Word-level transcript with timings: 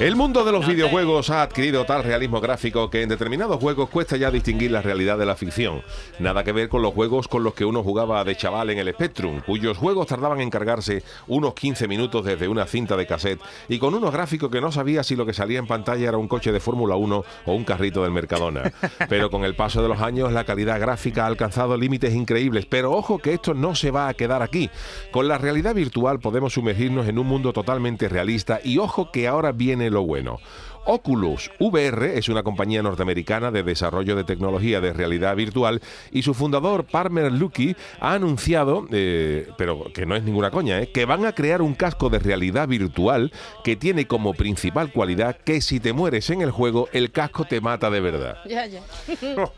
El 0.00 0.16
mundo 0.16 0.46
de 0.46 0.52
los 0.52 0.66
videojuegos 0.66 1.28
ha 1.28 1.42
adquirido 1.42 1.84
tal 1.84 2.02
realismo 2.02 2.40
gráfico 2.40 2.88
que 2.88 3.02
en 3.02 3.10
determinados 3.10 3.60
juegos 3.60 3.90
cuesta 3.90 4.16
ya 4.16 4.30
distinguir 4.30 4.70
la 4.70 4.80
realidad 4.80 5.18
de 5.18 5.26
la 5.26 5.36
ficción. 5.36 5.82
Nada 6.18 6.42
que 6.42 6.52
ver 6.52 6.70
con 6.70 6.80
los 6.80 6.94
juegos 6.94 7.28
con 7.28 7.44
los 7.44 7.52
que 7.52 7.66
uno 7.66 7.82
jugaba 7.82 8.24
de 8.24 8.34
chaval 8.34 8.70
en 8.70 8.78
el 8.78 8.94
Spectrum, 8.94 9.42
cuyos 9.44 9.76
juegos 9.76 10.06
tardaban 10.06 10.40
en 10.40 10.48
cargarse 10.48 11.02
unos 11.28 11.52
15 11.52 11.86
minutos 11.86 12.24
desde 12.24 12.48
una 12.48 12.64
cinta 12.64 12.96
de 12.96 13.06
cassette 13.06 13.42
y 13.68 13.78
con 13.78 13.94
unos 13.94 14.10
gráficos 14.10 14.50
que 14.50 14.62
no 14.62 14.72
sabía 14.72 15.02
si 15.02 15.16
lo 15.16 15.26
que 15.26 15.34
salía 15.34 15.58
en 15.58 15.66
pantalla 15.66 16.08
era 16.08 16.16
un 16.16 16.28
coche 16.28 16.50
de 16.50 16.60
Fórmula 16.60 16.96
1 16.96 17.24
o 17.44 17.52
un 17.52 17.64
carrito 17.64 18.02
del 18.02 18.12
Mercadona. 18.12 18.72
Pero 19.10 19.30
con 19.30 19.44
el 19.44 19.54
paso 19.54 19.82
de 19.82 19.88
los 19.88 20.00
años 20.00 20.32
la 20.32 20.44
calidad 20.44 20.80
gráfica 20.80 21.24
ha 21.24 21.26
alcanzado 21.26 21.76
límites 21.76 22.14
increíbles. 22.14 22.64
Pero 22.64 22.92
ojo 22.92 23.18
que 23.18 23.34
esto 23.34 23.52
no 23.52 23.74
se 23.74 23.90
va 23.90 24.08
a 24.08 24.14
quedar 24.14 24.40
aquí. 24.40 24.70
Con 25.10 25.28
la 25.28 25.36
realidad 25.36 25.74
virtual 25.74 26.20
podemos 26.20 26.54
sumergirnos 26.54 27.06
en 27.06 27.18
un 27.18 27.26
mundo 27.26 27.52
totalmente 27.52 28.08
realista 28.08 28.60
y 28.64 28.78
ojo 28.78 29.12
que 29.12 29.28
ahora 29.28 29.52
viene 29.52 29.89
lo 29.90 30.04
bueno. 30.04 30.40
Oculus 30.84 31.50
VR 31.58 32.18
es 32.18 32.28
una 32.28 32.42
compañía 32.42 32.82
norteamericana 32.82 33.50
de 33.50 33.62
desarrollo 33.62 34.16
de 34.16 34.24
tecnología 34.24 34.80
de 34.80 34.92
realidad 34.92 35.36
virtual 35.36 35.80
y 36.10 36.22
su 36.22 36.34
fundador, 36.34 36.84
Parmer 36.84 37.32
Lucky, 37.32 37.76
ha 38.00 38.14
anunciado, 38.14 38.86
eh, 38.90 39.48
pero 39.56 39.92
que 39.92 40.06
no 40.06 40.16
es 40.16 40.22
ninguna 40.22 40.50
coña, 40.50 40.80
eh, 40.80 40.90
que 40.90 41.04
van 41.04 41.26
a 41.26 41.32
crear 41.32 41.62
un 41.62 41.74
casco 41.74 42.10
de 42.10 42.18
realidad 42.18 42.68
virtual 42.68 43.32
que 43.64 43.76
tiene 43.76 44.06
como 44.06 44.34
principal 44.34 44.92
cualidad 44.92 45.36
que 45.36 45.60
si 45.60 45.80
te 45.80 45.92
mueres 45.92 46.30
en 46.30 46.42
el 46.42 46.50
juego, 46.50 46.88
el 46.92 47.10
casco 47.12 47.44
te 47.44 47.60
mata 47.60 47.90
de 47.90 48.00
verdad. 48.00 48.38
Ya, 48.50 48.66
ya. 48.66 48.82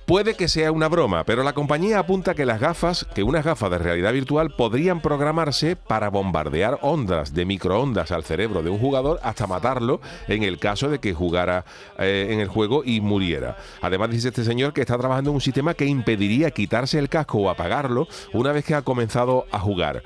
Puede 0.04 0.34
que 0.34 0.48
sea 0.48 0.70
una 0.70 0.86
broma, 0.88 1.24
pero 1.24 1.42
la 1.42 1.54
compañía 1.54 1.98
apunta 1.98 2.34
que 2.34 2.44
las 2.44 2.60
gafas, 2.60 3.06
que 3.14 3.22
unas 3.22 3.42
gafas 3.42 3.70
de 3.70 3.78
realidad 3.78 4.12
virtual 4.12 4.50
podrían 4.54 5.00
programarse 5.00 5.76
para 5.76 6.10
bombardear 6.10 6.78
ondas 6.82 7.32
de 7.32 7.46
microondas 7.46 8.12
al 8.12 8.24
cerebro 8.24 8.62
de 8.62 8.68
un 8.68 8.78
jugador 8.78 9.18
hasta 9.22 9.46
matarlo 9.46 10.02
en 10.28 10.42
el 10.42 10.58
caso 10.58 10.90
de 10.90 10.98
que 10.98 11.11
jugara 11.14 11.64
eh, 11.98 12.28
en 12.30 12.40
el 12.40 12.48
juego 12.48 12.82
y 12.84 13.00
muriera. 13.00 13.56
Además 13.80 14.10
dice 14.10 14.28
este 14.28 14.44
señor 14.44 14.72
que 14.72 14.80
está 14.80 14.98
trabajando 14.98 15.30
en 15.30 15.34
un 15.34 15.40
sistema 15.40 15.74
que 15.74 15.86
impediría 15.86 16.50
quitarse 16.50 16.98
el 16.98 17.08
casco 17.08 17.38
o 17.38 17.50
apagarlo 17.50 18.08
una 18.32 18.52
vez 18.52 18.64
que 18.64 18.74
ha 18.74 18.82
comenzado 18.82 19.46
a 19.50 19.58
jugar. 19.58 20.02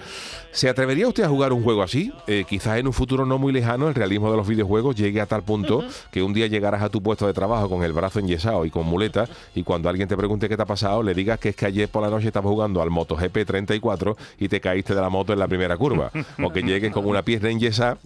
¿Se 0.53 0.69
atrevería 0.69 1.07
usted 1.07 1.25
a 1.25 1.29
jugar 1.29 1.53
un 1.53 1.63
juego 1.63 1.83
así? 1.83 2.13
Eh, 2.27 2.45
quizás 2.49 2.79
en 2.79 2.87
un 2.87 2.93
futuro 2.93 3.27
no 3.27 3.39
muy 3.39 3.53
lejano 3.53 3.89
el 3.89 3.95
realismo 3.95 4.31
de 4.31 4.37
los 4.39 4.49
videojuegos 4.49 4.97
llegue 4.97 5.21
a 5.21 5.27
tal 5.27 5.43
punto 5.43 5.85
que 6.11 6.23
un 6.23 6.33
día 6.33 6.47
llegarás 6.47 6.83
a 6.83 6.89
tu 6.89 7.03
puesto 7.03 7.27
de 7.27 7.35
trabajo 7.35 7.69
con 7.69 7.83
el 7.83 7.93
brazo 7.93 8.21
enyesado 8.21 8.65
y 8.65 8.71
con 8.71 8.87
muleta 8.87 9.29
y 9.55 9.63
cuando 9.63 9.89
alguien 9.89 10.09
te 10.09 10.17
pregunte 10.17 10.49
qué 10.49 10.57
te 10.57 10.63
ha 10.63 10.67
pasado 10.67 11.03
le 11.03 11.13
digas 11.13 11.39
que 11.39 11.51
es 11.51 11.57
que 11.57 11.67
ayer 11.67 11.89
por 11.89 12.03
la 12.03 12.09
noche 12.09 12.29
estabas 12.29 12.51
jugando 12.51 12.81
al 12.81 12.91
MotoGP 12.91 13.45
34 13.45 14.17
y 14.39 14.49
te 14.49 14.61
caíste 14.61 14.95
de 14.95 15.01
la 15.01 15.11
moto 15.11 15.33
en 15.33 15.39
la 15.39 15.49
primera 15.49 15.77
curva. 15.77 16.11
O 16.43 16.53
que 16.53 16.63
llegues 16.63 16.93
con 16.93 17.07
una 17.07 17.23
pierna 17.23 17.51
enyesada 17.51 17.99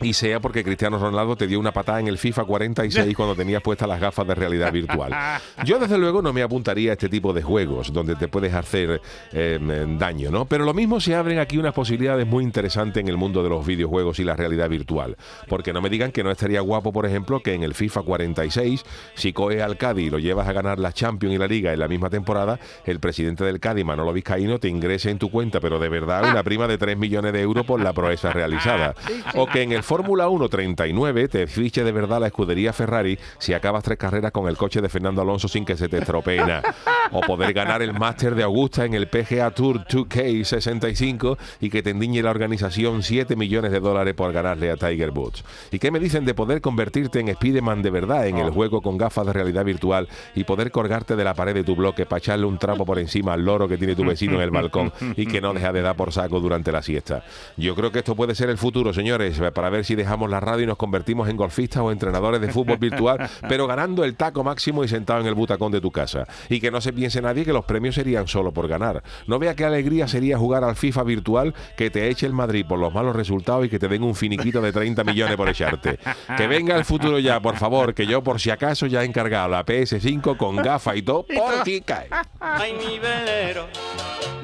y 0.00 0.12
sea 0.12 0.40
porque 0.40 0.62
Cristiano 0.62 0.98
Ronaldo 0.98 1.36
te 1.36 1.46
dio 1.46 1.58
una 1.58 1.72
patada 1.72 2.00
en 2.00 2.08
el 2.08 2.18
FIFA 2.18 2.44
46 2.44 3.16
cuando 3.16 3.34
tenías 3.34 3.62
puestas 3.62 3.88
las 3.88 4.00
gafas 4.00 4.26
de 4.26 4.34
realidad 4.34 4.72
virtual. 4.72 5.12
Yo 5.64 5.78
desde 5.78 5.98
luego 5.98 6.22
no 6.22 6.32
me 6.32 6.42
apuntaría 6.42 6.90
a 6.90 6.92
este 6.94 7.08
tipo 7.08 7.32
de 7.32 7.42
juegos 7.42 7.92
donde 7.92 8.16
te 8.16 8.28
puedes 8.28 8.54
hacer 8.54 9.00
eh, 9.32 9.58
daño, 9.98 10.30
¿no? 10.30 10.44
Pero 10.44 10.64
lo 10.64 10.74
mismo 10.74 11.00
se 11.00 11.14
abren 11.14 11.38
aquí 11.38 11.58
unas 11.58 11.74
posibilidades 11.74 12.26
muy 12.26 12.44
interesantes 12.44 13.00
en 13.00 13.08
el 13.08 13.16
mundo 13.16 13.42
de 13.42 13.48
los 13.48 13.66
videojuegos 13.66 14.18
y 14.18 14.24
la 14.24 14.36
realidad 14.36 14.68
virtual. 14.68 15.16
Porque 15.48 15.72
no 15.72 15.80
me 15.80 15.88
digan 15.88 16.12
que 16.12 16.22
no 16.22 16.30
estaría 16.30 16.60
guapo, 16.60 16.92
por 16.92 17.06
ejemplo, 17.06 17.40
que 17.40 17.54
en 17.54 17.62
el 17.62 17.74
FIFA 17.74 18.02
46, 18.02 18.84
si 19.14 19.32
coges 19.32 19.62
al 19.62 19.76
Cádiz 19.76 20.06
y 20.06 20.10
lo 20.10 20.18
llevas 20.18 20.48
a 20.48 20.52
ganar 20.52 20.78
la 20.78 20.92
Champions 20.92 21.34
y 21.34 21.38
la 21.38 21.46
Liga 21.46 21.72
en 21.72 21.80
la 21.80 21.88
misma 21.88 22.10
temporada, 22.10 22.58
el 22.84 23.00
presidente 23.00 23.44
del 23.44 23.60
Cádiz, 23.60 23.84
Manolo 23.84 24.12
Vizcaíno, 24.12 24.58
te 24.58 24.68
ingrese 24.68 25.10
en 25.10 25.18
tu 25.18 25.30
cuenta, 25.30 25.60
pero 25.60 25.78
de 25.78 25.88
verdad 25.88 26.30
una 26.30 26.42
prima 26.42 26.66
de 26.66 26.78
3 26.78 26.96
millones 26.96 27.32
de 27.32 27.40
euros 27.40 27.64
por 27.64 27.80
la 27.80 27.92
proeza 27.92 28.32
realizada. 28.32 28.94
O 29.34 29.46
que 29.46 29.62
en 29.62 29.72
el 29.72 29.82
Fórmula 29.86 30.28
1 30.28 30.48
39 30.48 31.28
te 31.28 31.46
fiche 31.46 31.84
de 31.84 31.92
verdad 31.92 32.18
la 32.18 32.26
escudería 32.26 32.72
Ferrari 32.72 33.16
si 33.38 33.52
acabas 33.52 33.84
tres 33.84 33.96
carreras 33.96 34.32
con 34.32 34.48
el 34.48 34.56
coche 34.56 34.80
de 34.80 34.88
Fernando 34.88 35.22
Alonso 35.22 35.46
sin 35.46 35.64
que 35.64 35.76
se 35.76 35.88
te 35.88 35.98
estropee 35.98 36.38
nada. 36.38 36.74
O 37.12 37.20
poder 37.20 37.52
ganar 37.52 37.82
el 37.82 37.92
máster 37.92 38.34
de 38.34 38.42
Augusta 38.42 38.84
en 38.84 38.94
el 38.94 39.06
PGA 39.06 39.52
Tour 39.52 39.86
2K65 39.86 41.38
y 41.60 41.70
que 41.70 41.84
te 41.84 41.90
endiñe 41.90 42.20
la 42.20 42.32
organización 42.32 43.04
7 43.04 43.36
millones 43.36 43.70
de 43.70 43.78
dólares 43.78 44.14
por 44.14 44.32
ganarle 44.32 44.72
a 44.72 44.76
Tiger 44.76 45.10
Woods. 45.10 45.44
¿Y 45.70 45.78
qué 45.78 45.92
me 45.92 46.00
dicen 46.00 46.24
de 46.24 46.34
poder 46.34 46.60
convertirte 46.60 47.20
en 47.20 47.32
Spiderman 47.32 47.80
de 47.80 47.90
verdad 47.90 48.26
en 48.26 48.38
el 48.38 48.50
juego 48.50 48.82
con 48.82 48.98
gafas 48.98 49.26
de 49.26 49.34
realidad 49.34 49.64
virtual 49.64 50.08
y 50.34 50.42
poder 50.42 50.72
colgarte 50.72 51.14
de 51.14 51.22
la 51.22 51.34
pared 51.34 51.54
de 51.54 51.62
tu 51.62 51.76
bloque 51.76 52.06
para 52.06 52.18
echarle 52.18 52.46
un 52.46 52.58
trapo 52.58 52.84
por 52.84 52.98
encima 52.98 53.34
al 53.34 53.44
loro 53.44 53.68
que 53.68 53.78
tiene 53.78 53.94
tu 53.94 54.04
vecino 54.04 54.34
en 54.34 54.40
el 54.40 54.50
balcón 54.50 54.92
y 55.16 55.26
que 55.26 55.40
no 55.40 55.54
deja 55.54 55.72
de 55.72 55.82
dar 55.82 55.94
por 55.94 56.12
saco 56.12 56.40
durante 56.40 56.72
la 56.72 56.82
siesta? 56.82 57.22
Yo 57.56 57.76
creo 57.76 57.92
que 57.92 58.00
esto 58.00 58.16
puede 58.16 58.34
ser 58.34 58.50
el 58.50 58.58
futuro, 58.58 58.92
señores, 58.92 59.40
para 59.54 59.70
ver 59.70 59.75
si 59.84 59.94
dejamos 59.94 60.30
la 60.30 60.40
radio 60.40 60.64
y 60.64 60.66
nos 60.66 60.76
convertimos 60.76 61.28
en 61.28 61.36
golfistas 61.36 61.82
o 61.82 61.90
entrenadores 61.90 62.40
de 62.40 62.52
fútbol 62.52 62.78
virtual, 62.78 63.28
pero 63.48 63.66
ganando 63.66 64.04
el 64.04 64.16
taco 64.16 64.44
máximo 64.44 64.84
y 64.84 64.88
sentado 64.88 65.20
en 65.20 65.26
el 65.26 65.34
butacón 65.34 65.72
de 65.72 65.80
tu 65.80 65.90
casa. 65.90 66.26
Y 66.48 66.60
que 66.60 66.70
no 66.70 66.80
se 66.80 66.92
piense 66.92 67.20
nadie 67.22 67.44
que 67.44 67.52
los 67.52 67.64
premios 67.64 67.94
serían 67.94 68.26
solo 68.28 68.52
por 68.52 68.68
ganar. 68.68 69.02
No 69.26 69.38
vea 69.38 69.54
qué 69.54 69.64
alegría 69.64 70.08
sería 70.08 70.38
jugar 70.38 70.64
al 70.64 70.76
FIFA 70.76 71.02
virtual 71.04 71.54
que 71.76 71.90
te 71.90 72.08
eche 72.08 72.26
el 72.26 72.32
Madrid 72.32 72.64
por 72.68 72.78
los 72.78 72.92
malos 72.92 73.14
resultados 73.16 73.66
y 73.66 73.68
que 73.68 73.78
te 73.78 73.88
den 73.88 74.02
un 74.02 74.14
finiquito 74.14 74.60
de 74.60 74.72
30 74.72 75.04
millones 75.04 75.36
por 75.36 75.48
echarte. 75.48 75.98
Que 76.36 76.46
venga 76.46 76.76
el 76.76 76.84
futuro 76.84 77.18
ya, 77.18 77.40
por 77.40 77.56
favor, 77.56 77.94
que 77.94 78.06
yo 78.06 78.22
por 78.22 78.40
si 78.40 78.50
acaso 78.50 78.86
ya 78.86 79.02
he 79.02 79.06
encargado 79.06 79.48
la 79.48 79.64
PS5 79.64 80.36
con 80.36 80.56
gafa 80.56 80.96
y 80.96 81.02
todo 81.02 81.24
por 81.34 81.62
ti 81.64 81.80
cae. 81.80 82.08
Ay, 82.40 82.72
mi 82.74 82.98
velero, 82.98 83.66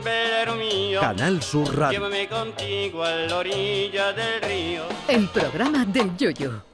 velero 0.05 0.55
mío, 0.57 1.01
Canal 1.01 1.43
Sur 1.43 1.77
Radio. 1.77 1.99
llévame 1.99 2.29
contigo 2.29 3.03
a 3.05 3.11
la 3.11 3.37
orilla 3.37 4.13
del 4.13 4.43
río. 4.43 4.83
Programa 5.29 5.85
del 5.85 6.11
Yoyo. 6.19 6.72